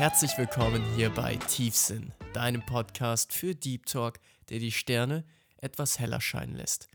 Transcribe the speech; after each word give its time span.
Herzlich 0.00 0.38
willkommen 0.38 0.82
hier 0.96 1.10
bei 1.10 1.36
Tiefsinn, 1.36 2.14
deinem 2.32 2.64
Podcast 2.64 3.34
für 3.34 3.54
Deep 3.54 3.84
Talk, 3.84 4.18
der 4.48 4.58
die 4.58 4.72
Sterne 4.72 5.26
etwas 5.58 5.98
heller 5.98 6.22
scheinen 6.22 6.56
lässt. 6.56 6.88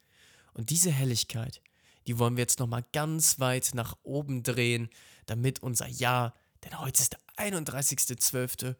Und 0.55 0.71
diese 0.71 0.89
Helligkeit, 0.89 1.61
die 2.07 2.17
wollen 2.17 2.35
wir 2.35 2.41
jetzt 2.41 2.57
nochmal 2.57 2.83
ganz 2.93 3.39
weit 3.39 3.75
nach 3.75 3.95
oben 4.01 4.41
drehen, 4.41 4.89
damit 5.27 5.61
unser 5.61 5.85
Jahr, 5.87 6.33
denn 6.63 6.79
heute 6.79 7.03
ist 7.03 7.13
der 7.13 7.51
31.12., 7.51 8.75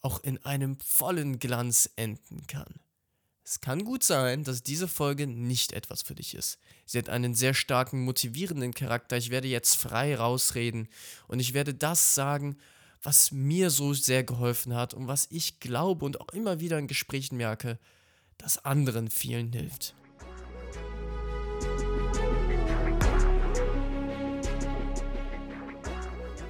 auch 0.00 0.20
in 0.20 0.42
einem 0.46 0.80
vollen 0.80 1.38
Glanz 1.38 1.90
enden 1.96 2.46
kann. 2.46 2.80
Es 3.44 3.60
kann 3.60 3.84
gut 3.84 4.04
sein, 4.04 4.42
dass 4.42 4.62
diese 4.62 4.88
Folge 4.88 5.26
nicht 5.26 5.72
etwas 5.72 6.00
für 6.00 6.14
dich 6.14 6.34
ist. 6.34 6.58
Sie 6.86 6.96
hat 6.96 7.10
einen 7.10 7.34
sehr 7.34 7.52
starken, 7.52 8.04
motivierenden 8.04 8.72
Charakter. 8.72 9.18
Ich 9.18 9.28
werde 9.28 9.48
jetzt 9.48 9.76
frei 9.76 10.16
rausreden 10.16 10.88
und 11.28 11.40
ich 11.40 11.52
werde 11.52 11.74
das 11.74 12.14
sagen, 12.14 12.56
was 13.06 13.30
mir 13.30 13.70
so 13.70 13.94
sehr 13.94 14.24
geholfen 14.24 14.74
hat 14.74 14.92
und 14.92 15.06
was 15.06 15.28
ich 15.30 15.60
glaube 15.60 16.04
und 16.04 16.20
auch 16.20 16.30
immer 16.30 16.58
wieder 16.58 16.76
in 16.76 16.88
Gesprächen 16.88 17.36
merke, 17.36 17.78
dass 18.36 18.64
anderen 18.64 19.10
vielen 19.10 19.52
hilft. 19.52 19.94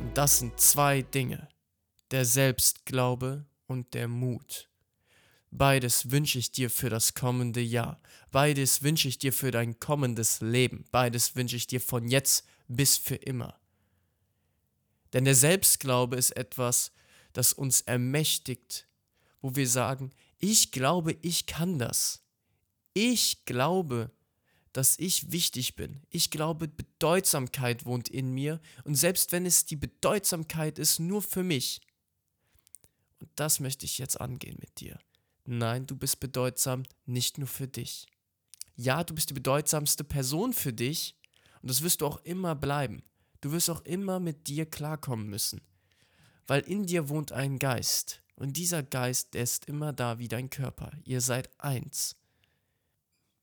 Und 0.00 0.12
das 0.14 0.38
sind 0.38 0.59
zwei 0.59 1.02
Dinge. 1.02 1.47
Der 2.11 2.24
Selbstglaube 2.24 3.45
und 3.66 3.92
der 3.92 4.09
Mut. 4.09 4.70
Beides 5.50 6.11
wünsche 6.11 6.38
ich 6.38 6.52
dir 6.52 6.70
für 6.70 6.88
das 6.88 7.12
kommende 7.12 7.61
Jahr. 7.61 8.00
Beides 8.30 8.83
wünsche 8.83 9.09
ich 9.09 9.19
dir 9.19 9.34
für 9.34 9.50
dein 9.50 9.78
kommendes 9.78 10.41
Leben. 10.41 10.86
Beides 10.91 11.36
wünsche 11.36 11.56
ich 11.56 11.66
dir 11.66 11.83
von 11.83 12.09
jetzt 12.09 12.47
bis 12.66 12.97
für 12.97 13.16
immer. 13.16 13.61
Denn 15.12 15.25
der 15.25 15.34
Selbstglaube 15.34 16.17
ist 16.17 16.36
etwas, 16.36 16.92
das 17.33 17.53
uns 17.53 17.83
ermächtigt, 17.83 18.89
wo 19.41 19.55
wir 19.55 19.69
sagen, 19.69 20.11
ich 20.39 20.72
glaube, 20.72 21.17
ich 21.22 21.47
kann 21.47 21.78
das. 21.78 22.22
Ich 22.94 23.44
glaube, 23.44 24.11
dass 24.72 24.98
ich 24.98 25.33
wichtig 25.33 25.75
bin. 25.75 26.03
Ich 26.11 26.31
glaube, 26.31 26.69
Bedeutsamkeit 26.69 27.86
wohnt 27.86 28.08
in 28.08 28.33
mir 28.33 28.61
und 28.84 28.94
selbst 28.94 29.33
wenn 29.33 29.47
es 29.47 29.64
die 29.64 29.77
Bedeutsamkeit 29.77 30.78
ist 30.78 30.98
nur 30.98 31.22
für 31.22 31.42
mich. 31.42 31.81
Und 33.20 33.31
das 33.36 33.61
möchte 33.61 33.86
ich 33.86 33.98
jetzt 33.98 34.20
angehen 34.20 34.59
mit 34.61 34.81
dir. 34.81 34.98
Nein, 35.47 35.86
du 35.86 35.97
bist 35.97 36.20
bedeutsam 36.20 36.83
nicht 37.06 37.38
nur 37.38 37.48
für 37.48 37.69
dich. 37.69 38.06
Ja, 38.75 39.05
du 39.05 39.14
bist 39.14 39.31
die 39.31 39.34
bedeutsamste 39.34 40.05
Person 40.05 40.53
für 40.53 40.72
dich 40.72 41.16
und 41.62 41.70
das 41.70 41.83
wirst 41.83 42.03
du 42.03 42.06
auch 42.06 42.22
immer 42.25 42.55
bleiben. 42.55 43.03
Du 43.47 43.52
wirst 43.52 43.70
auch 43.70 43.83
immer 43.83 44.19
mit 44.19 44.48
dir 44.48 44.66
klarkommen 44.66 45.28
müssen, 45.28 45.61
weil 46.48 46.62
in 46.62 46.84
dir 46.84 47.08
wohnt 47.08 47.30
ein 47.30 47.61
Geist 47.61 48.20
und 48.34 48.56
dieser 48.56 48.83
Geist, 48.83 49.34
der 49.34 49.44
ist 49.44 49.66
immer 49.66 49.92
da 49.92 50.19
wie 50.19 50.27
dein 50.27 50.50
Körper. 50.50 50.91
Ihr 51.05 51.20
seid 51.20 51.48
eins. 51.61 52.16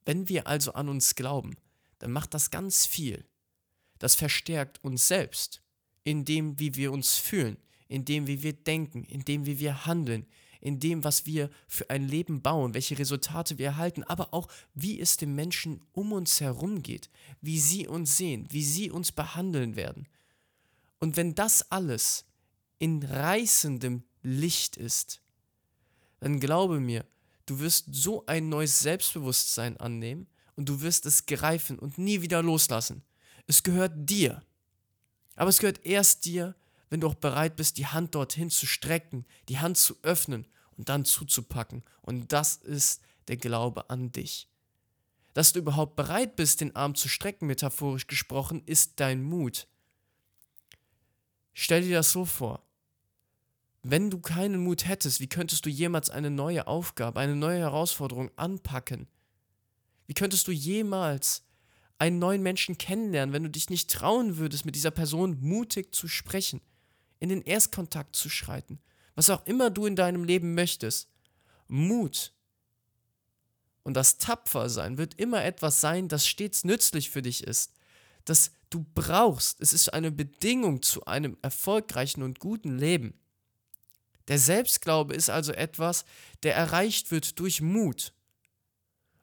Wenn 0.04 0.28
wir 0.28 0.46
also 0.46 0.74
an 0.74 0.90
uns 0.90 1.16
glauben, 1.16 1.56
dann 2.00 2.12
macht 2.12 2.34
das 2.34 2.52
ganz 2.52 2.86
viel. 2.86 3.24
Das 3.98 4.16
verstärkt 4.16 4.84
uns 4.84 5.08
selbst, 5.08 5.62
in 6.04 6.26
dem, 6.26 6.60
wie 6.60 6.76
wir 6.76 6.92
uns 6.92 7.16
fühlen, 7.16 7.56
in 7.88 8.04
dem, 8.04 8.28
wie 8.28 8.44
wir 8.44 8.52
denken, 8.52 9.06
in 9.06 9.24
dem, 9.24 9.46
wie 9.46 9.60
wir 9.60 9.86
handeln, 9.86 10.28
in 10.64 10.80
dem, 10.80 11.04
was 11.04 11.26
wir 11.26 11.50
für 11.68 11.90
ein 11.90 12.08
Leben 12.08 12.42
bauen, 12.42 12.74
welche 12.74 12.98
Resultate 12.98 13.58
wir 13.58 13.66
erhalten, 13.66 14.04
aber 14.04 14.34
auch, 14.34 14.48
wie 14.74 14.98
es 14.98 15.18
den 15.18 15.36
Menschen 15.36 15.82
um 15.92 16.14
uns 16.14 16.40
herum 16.40 16.82
geht, 16.82 17.10
wie 17.42 17.60
sie 17.60 17.86
uns 17.86 18.16
sehen, 18.16 18.48
wie 18.50 18.64
sie 18.64 18.90
uns 18.90 19.12
behandeln 19.12 19.76
werden. 19.76 20.08
Und 21.00 21.18
wenn 21.18 21.36
das 21.36 21.70
alles 21.70 22.24
in 22.80 23.04
reißendem 23.04 24.04
Licht 24.22 24.78
ist, 24.78 25.22
dann 26.22 26.40
glaube 26.40 26.80
mir, 26.80 27.06
du 27.46 27.60
wirst 27.60 27.88
so 27.92 28.26
ein 28.26 28.48
neues 28.48 28.80
Selbstbewusstsein 28.80 29.76
annehmen 29.76 30.28
und 30.56 30.70
du 30.70 30.82
wirst 30.82 31.06
es 31.06 31.26
greifen 31.26 31.78
und 31.78 31.98
nie 31.98 32.22
wieder 32.22 32.42
loslassen. 32.42 33.04
Es 33.48 33.64
gehört 33.64 33.92
dir. 34.10 34.42
Aber 35.36 35.50
es 35.50 35.60
gehört 35.60 35.86
erst 35.86 36.24
dir, 36.24 36.56
wenn 36.94 37.02
du 37.02 37.08
auch 37.08 37.16
bereit 37.16 37.56
bist, 37.56 37.80
die 37.80 37.88
Hand 37.88 38.14
dorthin 38.14 38.52
zu 38.52 38.68
strecken, 38.68 39.26
die 39.50 39.58
Hand 39.58 39.80
zu 39.80 39.96
öffnen 40.04 40.46
und 40.78 40.90
dann 40.90 41.06
zuzupacken. 41.06 41.82
Und 42.04 42.32
das 42.32 42.58
ist 42.58 43.02
der 43.28 43.38
Glaube 43.38 43.90
an 43.90 44.12
dich. 44.12 44.48
Dass 45.34 45.54
du 45.54 45.58
überhaupt 45.58 45.96
bereit 45.96 46.36
bist, 46.36 46.62
den 46.62 46.76
Arm 46.76 46.94
zu 46.94 47.10
strecken, 47.10 47.48
metaphorisch 47.48 48.06
gesprochen, 48.06 48.62
ist 48.68 49.00
dein 49.00 49.24
Mut. 49.24 49.68
Stell 51.54 51.82
dir 51.82 51.96
das 51.96 52.12
so 52.12 52.26
vor. 52.26 52.64
Wenn 53.82 54.12
du 54.12 54.20
keinen 54.20 54.64
Mut 54.64 54.88
hättest, 54.88 55.20
wie 55.20 55.30
könntest 55.30 55.66
du 55.66 55.72
jemals 55.72 56.12
eine 56.12 56.30
neue 56.30 56.68
Aufgabe, 56.68 57.20
eine 57.20 57.36
neue 57.36 57.58
Herausforderung 57.58 58.30
anpacken? 58.36 59.08
Wie 60.06 60.14
könntest 60.14 60.48
du 60.48 60.52
jemals 60.52 61.42
einen 61.98 62.20
neuen 62.20 62.44
Menschen 62.44 62.78
kennenlernen, 62.78 63.34
wenn 63.34 63.42
du 63.42 63.50
dich 63.50 63.72
nicht 63.72 63.90
trauen 63.90 64.38
würdest, 64.38 64.64
mit 64.64 64.76
dieser 64.76 64.92
Person 64.92 65.40
mutig 65.42 65.96
zu 65.96 66.08
sprechen? 66.08 66.62
In 67.24 67.30
den 67.30 67.42
Erstkontakt 67.42 68.18
zu 68.18 68.30
schreiten, 68.30 68.80
was 69.16 69.30
auch 69.30 69.46
immer 69.46 69.70
du 69.70 69.86
in 69.86 69.96
deinem 69.96 70.26
Leben 70.26 70.56
möchtest. 70.56 71.08
Mut 71.70 72.34
und 73.84 73.94
das 73.94 74.18
Tapfersein 74.18 74.98
wird 74.98 75.14
immer 75.14 75.42
etwas 75.46 75.80
sein, 75.80 76.10
das 76.10 76.28
stets 76.28 76.66
nützlich 76.66 77.10
für 77.10 77.22
dich 77.22 77.46
ist, 77.46 77.72
das 78.26 78.52
du 78.70 78.86
brauchst. 78.94 79.62
Es 79.62 79.72
ist 79.72 79.94
eine 79.94 80.12
Bedingung 80.12 80.82
zu 80.82 81.06
einem 81.06 81.38
erfolgreichen 81.42 82.24
und 82.24 82.40
guten 82.40 82.78
Leben. 82.78 83.14
Der 84.28 84.38
Selbstglaube 84.38 85.14
ist 85.14 85.30
also 85.30 85.54
etwas, 85.54 86.04
der 86.44 86.56
erreicht 86.56 87.10
wird 87.12 87.40
durch 87.40 87.62
Mut. 87.62 88.14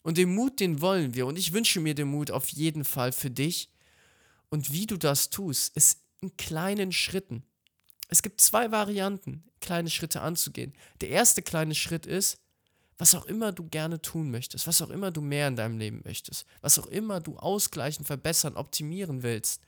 Und 0.00 0.16
den 0.16 0.34
Mut, 0.34 0.58
den 0.58 0.80
wollen 0.80 1.14
wir. 1.14 1.26
Und 1.26 1.36
ich 1.36 1.52
wünsche 1.52 1.80
mir 1.80 1.94
den 1.94 2.08
Mut 2.08 2.30
auf 2.30 2.48
jeden 2.48 2.86
Fall 2.86 3.12
für 3.12 3.30
dich. 3.30 3.70
Und 4.48 4.72
wie 4.72 4.86
du 4.86 4.96
das 4.96 5.28
tust, 5.28 5.76
ist 5.76 6.00
in 6.22 6.34
kleinen 6.38 6.92
Schritten. 6.92 7.44
Es 8.10 8.22
gibt 8.22 8.40
zwei 8.40 8.72
Varianten, 8.72 9.44
kleine 9.60 9.88
Schritte 9.88 10.20
anzugehen. 10.20 10.74
Der 11.00 11.10
erste 11.10 11.42
kleine 11.42 11.76
Schritt 11.76 12.06
ist, 12.06 12.40
was 12.98 13.14
auch 13.14 13.24
immer 13.24 13.52
du 13.52 13.68
gerne 13.68 14.02
tun 14.02 14.32
möchtest, 14.32 14.66
was 14.66 14.82
auch 14.82 14.90
immer 14.90 15.12
du 15.12 15.20
mehr 15.20 15.46
in 15.46 15.54
deinem 15.54 15.78
Leben 15.78 16.02
möchtest, 16.04 16.44
was 16.60 16.78
auch 16.78 16.88
immer 16.88 17.20
du 17.20 17.38
ausgleichen, 17.38 18.04
verbessern, 18.04 18.56
optimieren 18.56 19.22
willst. 19.22 19.62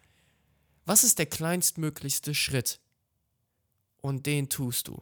Was 0.84 1.04
ist 1.04 1.20
der 1.20 1.26
kleinstmöglichste 1.26 2.34
Schritt? 2.34 2.80
Und 3.98 4.26
den 4.26 4.48
tust 4.48 4.88
du. 4.88 5.00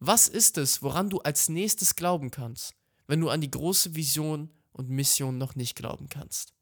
Was 0.00 0.28
ist 0.28 0.58
es, 0.58 0.82
woran 0.82 1.08
du 1.08 1.20
als 1.20 1.48
nächstes 1.48 1.96
glauben 1.96 2.30
kannst, 2.30 2.74
wenn 3.06 3.20
du 3.20 3.30
an 3.30 3.40
die 3.40 3.50
große 3.50 3.94
Vision 3.94 4.50
und 4.72 4.90
Mission 4.90 5.38
noch 5.38 5.54
nicht 5.54 5.76
glauben 5.76 6.10
kannst? 6.10 6.52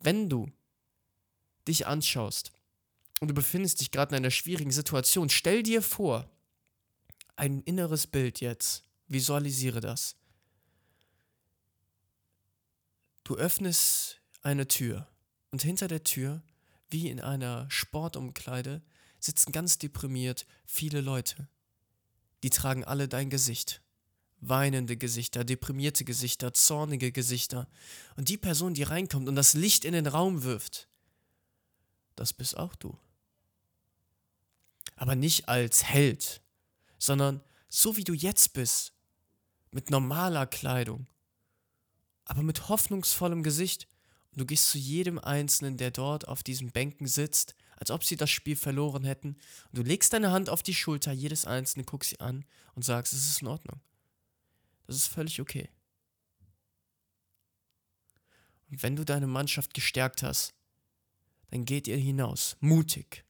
Wenn 0.00 0.28
du 0.28 0.50
dich 1.68 1.86
anschaust 1.86 2.52
und 3.20 3.28
du 3.28 3.34
befindest 3.34 3.80
dich 3.80 3.90
gerade 3.90 4.10
in 4.10 4.22
einer 4.22 4.30
schwierigen 4.30 4.72
Situation, 4.72 5.28
stell 5.28 5.62
dir 5.62 5.82
vor, 5.82 6.28
ein 7.36 7.62
inneres 7.62 8.06
Bild 8.06 8.40
jetzt, 8.40 8.84
visualisiere 9.08 9.80
das. 9.80 10.16
Du 13.24 13.36
öffnest 13.36 14.20
eine 14.42 14.66
Tür 14.66 15.06
und 15.50 15.62
hinter 15.62 15.88
der 15.88 16.02
Tür, 16.02 16.42
wie 16.90 17.08
in 17.08 17.20
einer 17.20 17.70
Sportumkleide, 17.70 18.82
sitzen 19.20 19.52
ganz 19.52 19.78
deprimiert 19.78 20.46
viele 20.66 21.00
Leute. 21.00 21.48
Die 22.42 22.50
tragen 22.50 22.84
alle 22.84 23.08
dein 23.08 23.30
Gesicht. 23.30 23.82
Weinende 24.40 24.96
Gesichter, 24.96 25.44
deprimierte 25.44 26.04
Gesichter, 26.04 26.52
zornige 26.52 27.12
Gesichter. 27.12 27.68
Und 28.16 28.28
die 28.28 28.36
Person, 28.36 28.74
die 28.74 28.82
reinkommt 28.82 29.28
und 29.28 29.36
das 29.36 29.54
Licht 29.54 29.84
in 29.84 29.92
den 29.92 30.08
Raum 30.08 30.42
wirft, 30.42 30.88
das 32.16 32.32
bist 32.32 32.56
auch 32.56 32.74
du. 32.74 32.98
Aber 34.96 35.14
nicht 35.14 35.48
als 35.48 35.84
Held, 35.84 36.42
sondern 36.98 37.42
so 37.68 37.96
wie 37.96 38.04
du 38.04 38.12
jetzt 38.12 38.52
bist, 38.52 38.92
mit 39.70 39.90
normaler 39.90 40.46
Kleidung, 40.46 41.06
aber 42.24 42.42
mit 42.42 42.68
hoffnungsvollem 42.68 43.42
Gesicht. 43.42 43.88
Und 44.32 44.40
du 44.40 44.46
gehst 44.46 44.70
zu 44.70 44.78
jedem 44.78 45.18
Einzelnen, 45.18 45.76
der 45.76 45.90
dort 45.90 46.28
auf 46.28 46.42
diesen 46.42 46.70
Bänken 46.70 47.06
sitzt, 47.06 47.54
als 47.76 47.90
ob 47.90 48.04
sie 48.04 48.16
das 48.16 48.30
Spiel 48.30 48.56
verloren 48.56 49.04
hätten, 49.04 49.36
und 49.70 49.78
du 49.78 49.82
legst 49.82 50.12
deine 50.12 50.30
Hand 50.30 50.48
auf 50.48 50.62
die 50.62 50.74
Schulter 50.74 51.12
jedes 51.12 51.46
Einzelnen, 51.46 51.84
guckst 51.84 52.10
sie 52.10 52.20
an 52.20 52.44
und 52.74 52.84
sagst, 52.84 53.12
es 53.12 53.26
ist 53.26 53.42
in 53.42 53.48
Ordnung. 53.48 53.80
Das 54.86 54.96
ist 54.96 55.08
völlig 55.08 55.40
okay. 55.40 55.68
Und 58.70 58.82
wenn 58.82 58.96
du 58.96 59.04
deine 59.04 59.26
Mannschaft 59.26 59.74
gestärkt 59.74 60.22
hast, 60.22 60.54
dann 61.52 61.66
geht 61.66 61.86
ihr 61.86 61.98
hinaus, 61.98 62.56
mutig. 62.60 63.26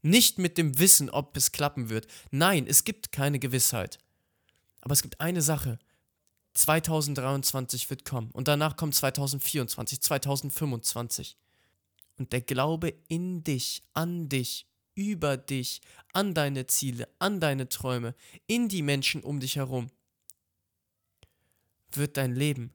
Nicht 0.00 0.38
mit 0.38 0.56
dem 0.56 0.78
Wissen, 0.78 1.10
ob 1.10 1.36
es 1.36 1.52
klappen 1.52 1.90
wird. 1.90 2.06
Nein, 2.30 2.66
es 2.66 2.84
gibt 2.84 3.12
keine 3.12 3.38
Gewissheit. 3.38 3.98
Aber 4.80 4.94
es 4.94 5.02
gibt 5.02 5.20
eine 5.20 5.42
Sache. 5.42 5.78
2023 6.54 7.90
wird 7.90 8.06
kommen 8.06 8.30
und 8.30 8.48
danach 8.48 8.78
kommt 8.78 8.94
2024, 8.94 10.00
2025. 10.00 11.36
Und 12.16 12.32
der 12.32 12.40
Glaube 12.40 12.94
in 13.08 13.44
dich, 13.44 13.82
an 13.92 14.30
dich, 14.30 14.66
über 14.94 15.36
dich, 15.36 15.82
an 16.14 16.32
deine 16.32 16.66
Ziele, 16.66 17.06
an 17.18 17.38
deine 17.38 17.68
Träume, 17.68 18.14
in 18.46 18.70
die 18.70 18.80
Menschen 18.80 19.22
um 19.22 19.40
dich 19.40 19.56
herum, 19.56 19.88
wird 21.90 22.16
dein 22.16 22.34
Leben 22.34 22.72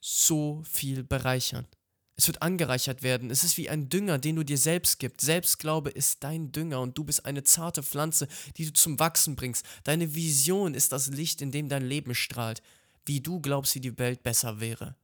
so 0.00 0.64
viel 0.64 1.04
bereichern. 1.04 1.68
Es 2.16 2.26
wird 2.26 2.42
angereichert 2.42 3.02
werden. 3.02 3.30
Es 3.30 3.42
ist 3.42 3.56
wie 3.56 3.70
ein 3.70 3.88
Dünger, 3.88 4.18
den 4.18 4.36
du 4.36 4.44
dir 4.44 4.58
selbst 4.58 4.98
gibst. 4.98 5.22
Selbstglaube 5.22 5.90
ist 5.90 6.22
dein 6.22 6.52
Dünger 6.52 6.80
und 6.80 6.96
du 6.98 7.04
bist 7.04 7.24
eine 7.24 7.42
zarte 7.42 7.82
Pflanze, 7.82 8.28
die 8.56 8.66
du 8.66 8.72
zum 8.72 8.98
Wachsen 8.98 9.34
bringst. 9.34 9.64
Deine 9.84 10.14
Vision 10.14 10.74
ist 10.74 10.92
das 10.92 11.08
Licht, 11.08 11.40
in 11.40 11.50
dem 11.50 11.68
dein 11.68 11.84
Leben 11.84 12.14
strahlt, 12.14 12.62
wie 13.06 13.20
du 13.20 13.40
glaubst, 13.40 13.74
wie 13.74 13.80
die 13.80 13.98
Welt 13.98 14.22
besser 14.22 14.60
wäre. 14.60 14.94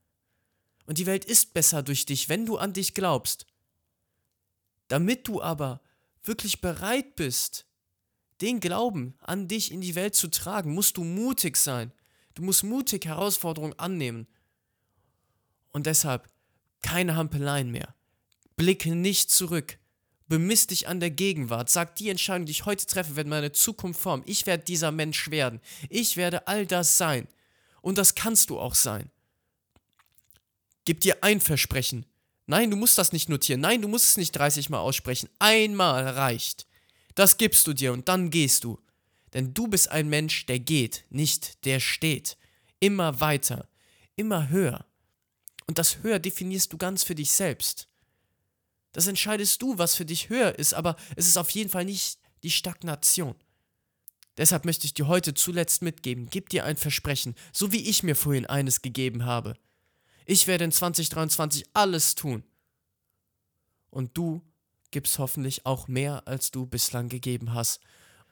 Und 0.86 0.98
die 0.98 1.06
Welt 1.06 1.24
ist 1.24 1.54
besser 1.54 1.82
durch 1.82 2.06
dich, 2.06 2.28
wenn 2.28 2.46
du 2.46 2.58
an 2.58 2.72
dich 2.72 2.94
glaubst. 2.94 3.46
Damit 4.88 5.28
du 5.28 5.42
aber 5.42 5.82
wirklich 6.22 6.60
bereit 6.60 7.16
bist, 7.16 7.66
den 8.40 8.60
Glauben 8.60 9.14
an 9.20 9.48
dich 9.48 9.72
in 9.72 9.80
die 9.80 9.94
Welt 9.94 10.14
zu 10.14 10.28
tragen, 10.28 10.72
musst 10.72 10.96
du 10.96 11.04
mutig 11.04 11.56
sein. 11.56 11.92
Du 12.34 12.42
musst 12.42 12.62
mutig 12.62 13.04
Herausforderungen 13.06 13.78
annehmen. 13.78 14.28
Und 15.72 15.86
deshalb 15.86 16.28
keine 16.82 17.16
Hampeleien 17.16 17.70
mehr. 17.70 17.94
Blicke 18.56 18.94
nicht 18.94 19.30
zurück. 19.30 19.78
Bemiss 20.28 20.66
dich 20.66 20.88
an 20.88 21.00
der 21.00 21.10
Gegenwart. 21.10 21.70
Sag, 21.70 21.96
die 21.96 22.10
Entscheidung, 22.10 22.44
die 22.46 22.52
ich 22.52 22.66
heute 22.66 22.86
treffe, 22.86 23.16
wird 23.16 23.28
meine 23.28 23.52
Zukunft 23.52 24.00
formen. 24.00 24.24
Ich 24.26 24.46
werde 24.46 24.64
dieser 24.64 24.92
Mensch 24.92 25.30
werden. 25.30 25.60
Ich 25.88 26.16
werde 26.16 26.46
all 26.46 26.66
das 26.66 26.98
sein. 26.98 27.26
Und 27.80 27.96
das 27.96 28.14
kannst 28.14 28.50
du 28.50 28.58
auch 28.58 28.74
sein. 28.74 29.10
Gib 30.84 31.00
dir 31.00 31.22
ein 31.22 31.40
Versprechen. 31.40 32.04
Nein, 32.46 32.70
du 32.70 32.76
musst 32.76 32.98
das 32.98 33.12
nicht 33.12 33.28
notieren. 33.28 33.60
Nein, 33.60 33.82
du 33.82 33.88
musst 33.88 34.06
es 34.06 34.16
nicht 34.16 34.32
30 34.32 34.70
Mal 34.70 34.80
aussprechen. 34.80 35.28
Einmal 35.38 36.06
reicht. 36.06 36.66
Das 37.14 37.36
gibst 37.36 37.66
du 37.66 37.72
dir 37.72 37.92
und 37.92 38.08
dann 38.08 38.30
gehst 38.30 38.64
du. 38.64 38.78
Denn 39.34 39.52
du 39.54 39.68
bist 39.68 39.90
ein 39.90 40.08
Mensch, 40.08 40.46
der 40.46 40.58
geht, 40.58 41.04
nicht 41.10 41.64
der 41.64 41.80
steht. 41.80 42.36
Immer 42.80 43.20
weiter, 43.20 43.68
immer 44.16 44.48
höher. 44.48 44.86
Und 45.68 45.78
das 45.78 46.02
höher 46.02 46.18
definierst 46.18 46.72
du 46.72 46.78
ganz 46.78 47.04
für 47.04 47.14
dich 47.14 47.30
selbst. 47.30 47.88
Das 48.92 49.06
entscheidest 49.06 49.62
du, 49.62 49.78
was 49.78 49.94
für 49.94 50.06
dich 50.06 50.30
höher 50.30 50.58
ist, 50.58 50.74
aber 50.74 50.96
es 51.14 51.28
ist 51.28 51.36
auf 51.36 51.50
jeden 51.50 51.70
Fall 51.70 51.84
nicht 51.84 52.18
die 52.42 52.50
Stagnation. 52.50 53.36
Deshalb 54.38 54.64
möchte 54.64 54.86
ich 54.86 54.94
dir 54.94 55.08
heute 55.08 55.34
zuletzt 55.34 55.82
mitgeben, 55.82 56.28
gib 56.30 56.48
dir 56.48 56.64
ein 56.64 56.76
Versprechen, 56.76 57.34
so 57.52 57.72
wie 57.72 57.88
ich 57.88 58.02
mir 58.02 58.16
vorhin 58.16 58.46
eines 58.46 58.82
gegeben 58.82 59.24
habe. 59.24 59.56
Ich 60.24 60.46
werde 60.46 60.64
in 60.64 60.72
2023 60.72 61.66
alles 61.74 62.14
tun. 62.14 62.44
Und 63.90 64.16
du 64.16 64.42
gibst 64.90 65.18
hoffentlich 65.18 65.66
auch 65.66 65.88
mehr, 65.88 66.26
als 66.26 66.50
du 66.50 66.66
bislang 66.66 67.08
gegeben 67.08 67.52
hast. 67.52 67.80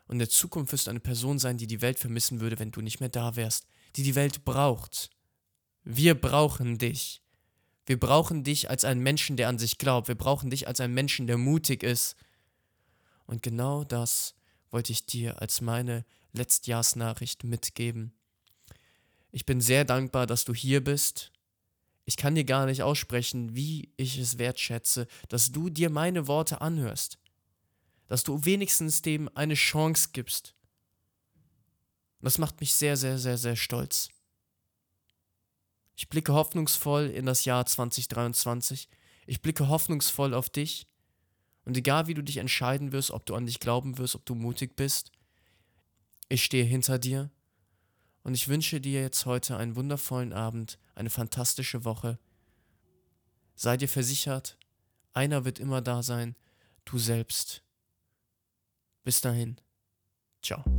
Und 0.06 0.14
in 0.14 0.18
der 0.20 0.28
Zukunft 0.28 0.72
wirst 0.72 0.86
du 0.86 0.90
eine 0.90 1.00
Person 1.00 1.38
sein, 1.38 1.58
die 1.58 1.66
die 1.66 1.82
Welt 1.82 1.98
vermissen 1.98 2.40
würde, 2.40 2.58
wenn 2.58 2.70
du 2.70 2.80
nicht 2.80 3.00
mehr 3.00 3.08
da 3.08 3.36
wärst, 3.36 3.66
die 3.96 4.02
die 4.02 4.14
Welt 4.14 4.44
braucht. 4.44 5.10
Wir 5.82 6.14
brauchen 6.14 6.78
dich. 6.78 7.22
Wir 7.86 7.98
brauchen 7.98 8.42
dich 8.42 8.68
als 8.68 8.84
einen 8.84 9.02
Menschen, 9.02 9.36
der 9.36 9.48
an 9.48 9.58
sich 9.58 9.78
glaubt. 9.78 10.08
Wir 10.08 10.16
brauchen 10.16 10.50
dich 10.50 10.66
als 10.66 10.80
einen 10.80 10.94
Menschen, 10.94 11.28
der 11.28 11.38
mutig 11.38 11.84
ist. 11.84 12.16
Und 13.26 13.42
genau 13.42 13.84
das 13.84 14.34
wollte 14.70 14.92
ich 14.92 15.06
dir 15.06 15.40
als 15.40 15.60
meine 15.60 16.04
Letztjahrsnachricht 16.32 17.44
mitgeben. 17.44 18.12
Ich 19.30 19.46
bin 19.46 19.60
sehr 19.60 19.84
dankbar, 19.84 20.26
dass 20.26 20.44
du 20.44 20.52
hier 20.52 20.82
bist. 20.82 21.32
Ich 22.04 22.16
kann 22.16 22.34
dir 22.34 22.44
gar 22.44 22.66
nicht 22.66 22.82
aussprechen, 22.82 23.54
wie 23.54 23.92
ich 23.96 24.18
es 24.18 24.38
wertschätze, 24.38 25.06
dass 25.28 25.52
du 25.52 25.70
dir 25.70 25.90
meine 25.90 26.26
Worte 26.26 26.60
anhörst. 26.60 27.18
Dass 28.08 28.24
du 28.24 28.44
wenigstens 28.44 29.02
dem 29.02 29.28
eine 29.34 29.54
Chance 29.54 30.10
gibst. 30.12 30.54
Das 32.20 32.38
macht 32.38 32.60
mich 32.60 32.74
sehr, 32.74 32.96
sehr, 32.96 33.18
sehr, 33.18 33.38
sehr 33.38 33.56
stolz. 33.56 34.08
Ich 35.96 36.08
blicke 36.08 36.34
hoffnungsvoll 36.34 37.06
in 37.06 37.26
das 37.26 37.46
Jahr 37.46 37.64
2023. 37.64 38.88
Ich 39.26 39.40
blicke 39.40 39.68
hoffnungsvoll 39.68 40.34
auf 40.34 40.50
dich. 40.50 40.86
Und 41.64 41.76
egal 41.76 42.06
wie 42.06 42.14
du 42.14 42.22
dich 42.22 42.36
entscheiden 42.36 42.92
wirst, 42.92 43.10
ob 43.10 43.26
du 43.26 43.34
an 43.34 43.46
dich 43.46 43.58
glauben 43.58 43.98
wirst, 43.98 44.14
ob 44.14 44.24
du 44.24 44.34
mutig 44.34 44.76
bist, 44.76 45.10
ich 46.28 46.44
stehe 46.44 46.64
hinter 46.64 46.98
dir. 46.98 47.30
Und 48.22 48.34
ich 48.34 48.48
wünsche 48.48 48.80
dir 48.80 49.00
jetzt 49.00 49.24
heute 49.26 49.56
einen 49.56 49.74
wundervollen 49.74 50.32
Abend, 50.32 50.78
eine 50.94 51.10
fantastische 51.10 51.84
Woche. 51.84 52.18
Sei 53.54 53.76
dir 53.76 53.88
versichert, 53.88 54.58
einer 55.12 55.44
wird 55.44 55.58
immer 55.58 55.80
da 55.80 56.02
sein, 56.02 56.36
du 56.84 56.98
selbst. 56.98 57.62
Bis 59.02 59.20
dahin. 59.20 59.56
Ciao. 60.42 60.75